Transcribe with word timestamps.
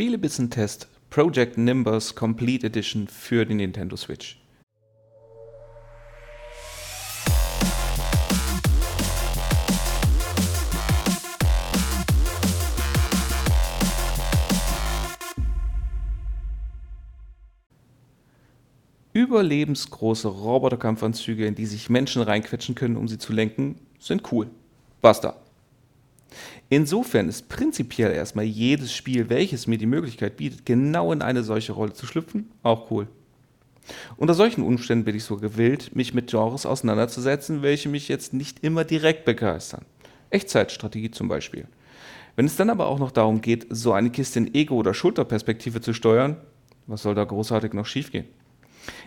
Spielebissen-Test 0.00 0.88
Project 1.10 1.58
Nimbus 1.58 2.14
Complete 2.14 2.66
Edition 2.66 3.06
für 3.06 3.44
die 3.44 3.52
Nintendo 3.52 3.96
Switch. 3.96 4.40
Überlebensgroße 19.12 20.28
Roboterkampfanzüge, 20.28 21.44
in 21.44 21.54
die 21.54 21.66
sich 21.66 21.90
Menschen 21.90 22.22
reinquetschen 22.22 22.74
können, 22.74 22.96
um 22.96 23.06
sie 23.06 23.18
zu 23.18 23.34
lenken, 23.34 23.74
sind 23.98 24.32
cool. 24.32 24.48
Basta. 25.02 25.39
Insofern 26.72 27.28
ist 27.28 27.48
prinzipiell 27.48 28.12
erstmal 28.12 28.44
jedes 28.44 28.94
Spiel, 28.94 29.28
welches 29.28 29.66
mir 29.66 29.76
die 29.76 29.86
Möglichkeit 29.86 30.36
bietet, 30.36 30.64
genau 30.64 31.12
in 31.12 31.20
eine 31.20 31.42
solche 31.42 31.72
Rolle 31.72 31.92
zu 31.92 32.06
schlüpfen, 32.06 32.48
auch 32.62 32.92
cool. 32.92 33.08
Unter 34.16 34.34
solchen 34.34 34.62
Umständen 34.62 35.04
bin 35.04 35.16
ich 35.16 35.24
so 35.24 35.36
gewillt, 35.36 35.96
mich 35.96 36.14
mit 36.14 36.30
Genres 36.30 36.66
auseinanderzusetzen, 36.66 37.62
welche 37.62 37.88
mich 37.88 38.06
jetzt 38.06 38.32
nicht 38.32 38.62
immer 38.62 38.84
direkt 38.84 39.24
begeistern. 39.24 39.84
Echtzeitstrategie 40.30 41.10
zum 41.10 41.26
Beispiel. 41.26 41.66
Wenn 42.36 42.46
es 42.46 42.54
dann 42.54 42.70
aber 42.70 42.86
auch 42.86 43.00
noch 43.00 43.10
darum 43.10 43.40
geht, 43.40 43.66
so 43.70 43.92
eine 43.92 44.10
Kiste 44.10 44.38
in 44.38 44.54
Ego- 44.54 44.76
oder 44.76 44.94
Schulterperspektive 44.94 45.80
zu 45.80 45.92
steuern, 45.92 46.36
was 46.86 47.02
soll 47.02 47.16
da 47.16 47.24
großartig 47.24 47.72
noch 47.72 47.86
schiefgehen? 47.86 48.26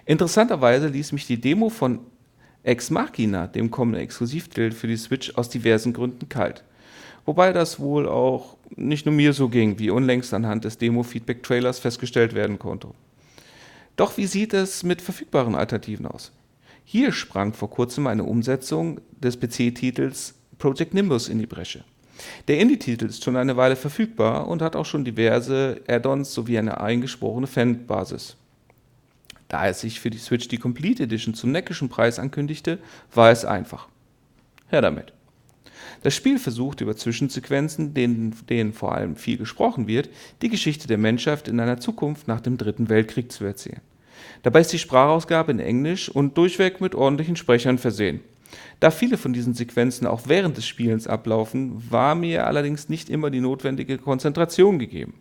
Interessanterweise 0.05 0.88
ließ 0.88 1.13
mich 1.13 1.27
die 1.27 1.40
Demo 1.40 1.70
von 1.70 2.02
Ex 2.63 2.90
Machina, 2.90 3.48
dem 3.48 3.71
kommenden 3.71 4.02
Exklusivtitel 4.02 4.71
für 4.71 4.88
die 4.88 4.98
Switch, 4.98 5.34
aus 5.35 5.48
diversen 5.48 5.93
Gründen 5.93 6.27
kalt. 6.27 6.66
Wobei 7.26 7.54
das 7.54 7.80
wohl 7.80 8.08
auch 8.08 8.58
nicht 8.76 9.05
nur 9.05 9.16
mir 9.16 9.34
so 9.34 9.50
ging, 9.50 9.80
wie 9.80 9.90
unlängst 9.90 10.34
anhand 10.34 10.66
des 10.66 10.77
Demo-Feedback-Trailers 10.77 11.79
festgestellt 11.79 12.34
werden 12.34 12.60
konnte. 12.60 12.90
Doch 13.96 14.18
wie 14.18 14.26
sieht 14.26 14.54
es 14.54 14.84
mit 14.84 15.02
verfügbaren 15.02 15.55
Alternativen 15.55 16.05
aus? 16.05 16.32
Hier 16.84 17.12
sprang 17.12 17.54
vor 17.54 17.70
kurzem 17.70 18.07
eine 18.07 18.24
Umsetzung 18.24 18.99
des 19.21 19.40
PC-Titels 19.40 20.35
Project 20.57 20.94
Nimbus 20.94 21.29
in 21.29 21.40
die 21.40 21.46
Bresche. 21.46 21.84
Der 22.48 22.60
Indie-Titel 22.60 23.05
ist 23.05 23.24
schon 23.24 23.38
eine 23.38 23.57
Weile 23.57 23.76
verfügbar 23.76 24.48
und 24.48 24.62
hat 24.62 24.76
auch 24.76 24.85
schon 24.85 25.05
diverse 25.05 25.82
Add-ons 25.88 26.34
sowie 26.34 26.57
eine 26.57 26.79
eingesprochene 26.79 27.48
Fanbasis. 27.48 28.35
Da 29.48 29.68
es 29.68 29.82
sich 29.82 29.99
für 29.99 30.10
die 30.10 30.18
Switch 30.18 30.48
die 30.48 30.57
Complete 30.57 31.04
Edition 31.04 31.34
zum 31.34 31.51
neckischen 31.51 31.90
Preis 31.90 32.20
ankündigte, 32.20 32.79
war 33.13 33.32
es 33.32 33.46
einfach. 33.46 33.88
Her 34.70 34.82
damit. 34.82 35.13
Das 36.04 36.13
Spiel 36.15 36.37
versucht 36.37 36.82
über 36.82 36.96
Zwischensequenzen, 36.96 37.93
denen, 37.93 38.35
denen 38.49 38.73
vor 38.73 38.93
allem 38.93 39.15
viel 39.15 39.37
gesprochen 39.37 39.87
wird, 39.87 40.10
die 40.41 40.49
Geschichte 40.49 40.87
der 40.87 40.98
Menschheit 40.98 41.48
in 41.48 41.60
einer 41.60 41.79
Zukunft 41.79 42.27
nach 42.27 42.41
dem 42.41 42.57
Dritten 42.57 42.90
Weltkrieg 42.90 43.32
zu 43.32 43.45
erzählen. 43.45 43.82
Dabei 44.43 44.62
ist 44.62 44.73
die 44.73 44.79
Sprachausgabe 44.79 45.51
in 45.51 45.60
Englisch 45.60 46.10
und 46.10 46.37
durchweg 46.37 46.82
mit 46.82 46.93
ordentlichen 46.93 47.37
Sprechern 47.37 47.77
versehen. 47.77 48.20
Da 48.79 48.91
viele 48.91 49.18
von 49.18 49.34
diesen 49.34 49.54
Sequenzen 49.54 50.05
auch 50.05 50.27
während 50.27 50.57
des 50.57 50.68
Spielens 50.68 51.07
ablaufen, 51.07 51.90
war 51.90 52.15
mir 52.15 52.45
allerdings 52.45 52.90
nicht 52.90 53.10
immer 53.10 53.29
die 53.29 53.40
notwendige 53.40 53.98
Konzentration 53.98 54.79
gegeben. 54.79 55.15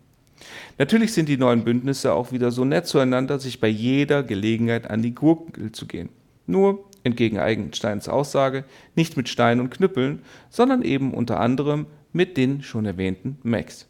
Natürlich 0.79 1.13
sind 1.13 1.29
die 1.29 1.37
neuen 1.37 1.63
Bündnisse 1.63 2.13
auch 2.13 2.33
wieder 2.33 2.51
so 2.51 2.65
nett 2.65 2.87
zueinander, 2.87 3.39
sich 3.39 3.61
bei 3.61 3.69
jeder 3.69 4.25
Gelegenheit 4.25 4.91
an 4.91 5.01
die 5.01 5.15
Gurgel 5.15 5.71
zu 5.71 5.87
gehen. 5.87 6.09
Nur 6.47 6.85
entgegen 7.05 7.39
Eigensteins 7.39 8.09
Aussage, 8.09 8.65
nicht 8.95 9.17
mit 9.17 9.29
Steinen 9.29 9.61
und 9.61 9.71
Knüppeln, 9.71 10.23
sondern 10.51 10.83
eben 10.83 11.15
unter 11.15 11.41
anderem 11.41 11.87
mit 12.13 12.37
den 12.37 12.63
schon 12.63 12.87
erwähnten 12.87 13.39
Macs. 13.43 13.89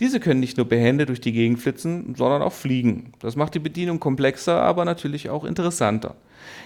Diese 0.00 0.20
können 0.20 0.40
nicht 0.40 0.56
nur 0.56 0.66
behende 0.66 1.06
durch 1.06 1.20
die 1.20 1.32
Gegend 1.32 1.60
flitzen, 1.60 2.14
sondern 2.16 2.42
auch 2.42 2.52
fliegen. 2.52 3.12
Das 3.18 3.36
macht 3.36 3.54
die 3.54 3.60
Bedienung 3.60 4.00
komplexer, 4.00 4.62
aber 4.62 4.84
natürlich 4.84 5.28
auch 5.28 5.44
interessanter. 5.44 6.16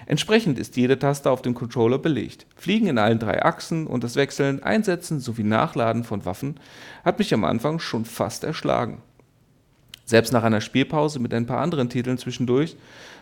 Entsprechend 0.07 0.59
ist 0.59 0.77
jede 0.77 0.99
Taste 0.99 1.31
auf 1.31 1.43
dem 1.43 1.55
Controller 1.55 1.99
belegt. 1.99 2.47
Fliegen 2.57 2.87
in 2.87 2.99
allen 2.99 3.19
drei 3.19 3.43
Achsen 3.43 3.87
und 3.87 4.05
das 4.05 4.17
Wechseln, 4.17 4.63
Einsetzen 4.63 5.21
sowie 5.21 5.43
Nachladen 5.43 6.05
von 6.05 6.25
Waffen 6.25 6.61
hat 7.05 7.19
mich 7.19 7.33
am 7.35 7.45
Anfang 7.45 7.79
schon 7.79 8.05
fast 8.05 8.45
erschlagen. 8.45 9.03
Selbst 10.11 10.33
nach 10.33 10.43
einer 10.43 10.61
Spielpause 10.61 11.21
mit 11.21 11.33
ein 11.33 11.47
paar 11.47 11.61
anderen 11.61 11.89
Titeln 11.89 12.19
zwischendurch 12.19 12.77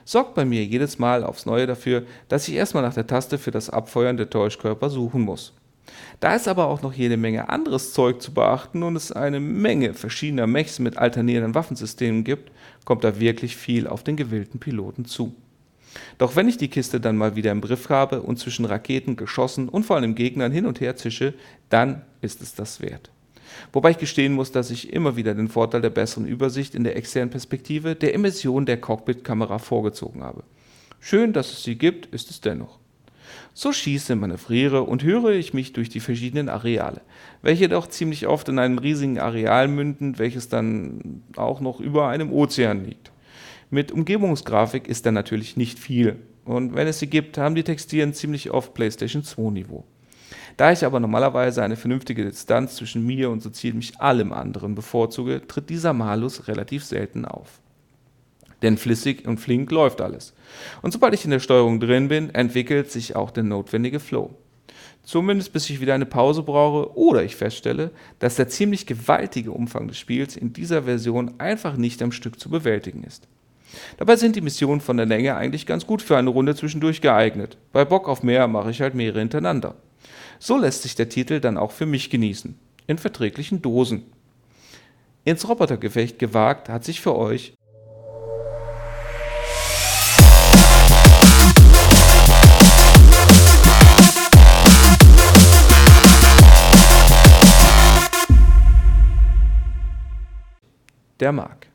sorgt 0.06 0.34
bei 0.34 0.46
mir 0.46 0.64
jedes 0.64 0.98
Mal 0.98 1.22
aufs 1.22 1.44
Neue 1.44 1.66
dafür, 1.66 2.04
dass 2.28 2.48
ich 2.48 2.54
erstmal 2.54 2.82
nach 2.82 2.94
der 2.94 3.06
Taste 3.06 3.36
für 3.36 3.50
das 3.50 3.68
Abfeuern 3.68 4.16
der 4.16 4.30
Täuschkörper 4.30 4.88
suchen 4.88 5.20
muss. 5.20 5.52
Da 6.18 6.34
es 6.34 6.48
aber 6.48 6.66
auch 6.66 6.80
noch 6.80 6.94
jede 6.94 7.18
Menge 7.18 7.50
anderes 7.50 7.92
Zeug 7.92 8.22
zu 8.22 8.32
beachten 8.32 8.82
und 8.82 8.96
es 8.96 9.12
eine 9.12 9.38
Menge 9.38 9.92
verschiedener 9.92 10.46
Mechs 10.46 10.78
mit 10.78 10.96
alternierenden 10.96 11.54
Waffensystemen 11.54 12.24
gibt, 12.24 12.50
kommt 12.86 13.04
da 13.04 13.20
wirklich 13.20 13.54
viel 13.54 13.86
auf 13.86 14.02
den 14.02 14.16
gewillten 14.16 14.58
Piloten 14.58 15.04
zu. 15.04 15.34
Doch 16.16 16.36
wenn 16.36 16.48
ich 16.48 16.56
die 16.56 16.68
Kiste 16.68 17.00
dann 17.00 17.18
mal 17.18 17.36
wieder 17.36 17.52
im 17.52 17.60
Griff 17.60 17.90
habe 17.90 18.22
und 18.22 18.38
zwischen 18.38 18.64
Raketen, 18.64 19.16
Geschossen 19.16 19.68
und 19.68 19.84
vor 19.84 19.96
allem 19.96 20.14
Gegnern 20.14 20.52
hin 20.52 20.64
und 20.64 20.80
her 20.80 20.96
zische, 20.96 21.34
dann 21.68 22.00
ist 22.22 22.40
es 22.40 22.54
das 22.54 22.80
wert. 22.80 23.10
Wobei 23.72 23.90
ich 23.90 23.98
gestehen 23.98 24.32
muss, 24.32 24.52
dass 24.52 24.70
ich 24.70 24.92
immer 24.92 25.16
wieder 25.16 25.34
den 25.34 25.48
Vorteil 25.48 25.80
der 25.80 25.90
besseren 25.90 26.26
Übersicht 26.26 26.74
in 26.74 26.84
der 26.84 26.96
externen 26.96 27.30
Perspektive 27.30 27.94
der 27.94 28.14
Emission 28.14 28.66
der 28.66 28.80
Cockpit-Kamera 28.80 29.58
vorgezogen 29.58 30.22
habe. 30.22 30.44
Schön, 31.00 31.32
dass 31.32 31.52
es 31.52 31.62
sie 31.62 31.76
gibt, 31.76 32.06
ist 32.06 32.30
es 32.30 32.40
dennoch. 32.40 32.78
So 33.54 33.72
schieße, 33.72 34.16
manövriere 34.16 34.82
und 34.82 35.02
höre 35.02 35.30
ich 35.30 35.52
mich 35.52 35.72
durch 35.72 35.88
die 35.88 36.00
verschiedenen 36.00 36.48
Areale, 36.48 37.00
welche 37.42 37.64
jedoch 37.64 37.88
ziemlich 37.88 38.26
oft 38.26 38.48
in 38.48 38.58
einem 38.58 38.78
riesigen 38.78 39.18
Areal 39.18 39.68
münden, 39.68 40.18
welches 40.18 40.48
dann 40.48 41.22
auch 41.36 41.60
noch 41.60 41.80
über 41.80 42.08
einem 42.08 42.32
Ozean 42.32 42.84
liegt. 42.84 43.10
Mit 43.70 43.92
Umgebungsgrafik 43.92 44.88
ist 44.88 45.06
da 45.06 45.12
natürlich 45.12 45.56
nicht 45.56 45.78
viel, 45.78 46.16
und 46.48 46.74
wenn 46.74 46.86
es 46.86 46.98
sie 46.98 47.08
gibt, 47.08 47.36
haben 47.36 47.54
die 47.54 47.62
Textilien 47.62 48.14
ziemlich 48.14 48.50
oft 48.50 48.72
PlayStation 48.72 49.22
2 49.22 49.50
Niveau. 49.50 49.84
Da 50.56 50.72
ich 50.72 50.84
aber 50.84 51.00
normalerweise 51.00 51.62
eine 51.62 51.76
vernünftige 51.76 52.24
Distanz 52.24 52.76
zwischen 52.76 53.06
mir 53.06 53.30
und 53.30 53.42
so 53.42 53.50
ziemlich 53.50 54.00
allem 54.00 54.32
anderen 54.32 54.74
bevorzuge, 54.74 55.46
tritt 55.46 55.70
dieser 55.70 55.92
Malus 55.92 56.48
relativ 56.48 56.84
selten 56.84 57.24
auf. 57.24 57.60
Denn 58.62 58.76
flüssig 58.76 59.26
und 59.26 59.38
flink 59.38 59.70
läuft 59.70 60.00
alles. 60.00 60.34
Und 60.82 60.92
sobald 60.92 61.14
ich 61.14 61.24
in 61.24 61.30
der 61.30 61.40
Steuerung 61.40 61.78
drin 61.80 62.08
bin, 62.08 62.34
entwickelt 62.34 62.90
sich 62.90 63.14
auch 63.14 63.30
der 63.30 63.44
notwendige 63.44 64.00
Flow. 64.00 64.34
Zumindest 65.04 65.52
bis 65.52 65.70
ich 65.70 65.80
wieder 65.80 65.94
eine 65.94 66.06
Pause 66.06 66.42
brauche 66.42 66.94
oder 66.96 67.22
ich 67.22 67.36
feststelle, 67.36 67.90
dass 68.18 68.36
der 68.36 68.48
ziemlich 68.48 68.84
gewaltige 68.84 69.52
Umfang 69.52 69.88
des 69.88 69.96
Spiels 69.96 70.36
in 70.36 70.52
dieser 70.52 70.82
Version 70.82 71.34
einfach 71.38 71.76
nicht 71.76 72.02
am 72.02 72.12
Stück 72.12 72.38
zu 72.38 72.50
bewältigen 72.50 73.04
ist. 73.04 73.26
Dabei 73.96 74.16
sind 74.16 74.36
die 74.36 74.40
Missionen 74.40 74.80
von 74.80 74.96
der 74.96 75.06
Länge 75.06 75.36
eigentlich 75.36 75.66
ganz 75.66 75.86
gut 75.86 76.02
für 76.02 76.16
eine 76.16 76.30
Runde 76.30 76.54
zwischendurch 76.54 77.00
geeignet. 77.00 77.56
Bei 77.72 77.84
Bock 77.84 78.08
auf 78.08 78.22
mehr 78.22 78.48
mache 78.48 78.70
ich 78.70 78.80
halt 78.80 78.94
mehrere 78.94 79.20
hintereinander. 79.20 79.76
So 80.38 80.56
lässt 80.56 80.82
sich 80.82 80.94
der 80.94 81.08
Titel 81.08 81.40
dann 81.40 81.56
auch 81.56 81.72
für 81.72 81.86
mich 81.86 82.10
genießen. 82.10 82.58
In 82.86 82.98
verträglichen 82.98 83.60
Dosen. 83.60 84.04
Ins 85.24 85.48
Robotergefecht 85.48 86.18
gewagt 86.18 86.68
hat 86.68 86.84
sich 86.84 87.00
für 87.00 87.16
euch 87.16 87.54
der 101.20 101.32
Mark. 101.32 101.66